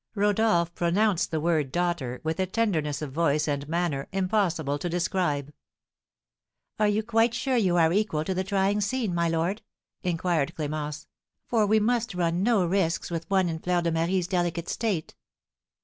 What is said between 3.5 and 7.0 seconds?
manner impossible to describe. "Are